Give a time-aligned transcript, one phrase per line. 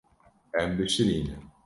[0.61, 1.35] Em bişirîne.